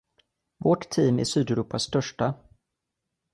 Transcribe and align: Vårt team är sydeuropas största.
Vårt 0.57 0.89
team 0.89 1.19
är 1.19 1.23
sydeuropas 1.23 1.83
största. 1.83 2.33